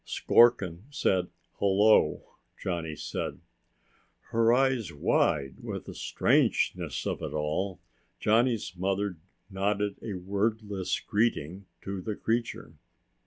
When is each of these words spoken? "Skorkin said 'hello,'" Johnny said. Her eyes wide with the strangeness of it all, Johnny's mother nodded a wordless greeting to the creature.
"Skorkin 0.03 0.81
said 0.89 1.27
'hello,'" 1.59 2.23
Johnny 2.59 2.95
said. 2.95 3.39
Her 4.31 4.51
eyes 4.51 4.91
wide 4.91 5.57
with 5.61 5.85
the 5.85 5.93
strangeness 5.93 7.05
of 7.05 7.21
it 7.21 7.33
all, 7.33 7.79
Johnny's 8.19 8.73
mother 8.75 9.17
nodded 9.51 9.97
a 10.01 10.13
wordless 10.15 10.99
greeting 10.99 11.67
to 11.83 12.01
the 12.01 12.15
creature. 12.15 12.73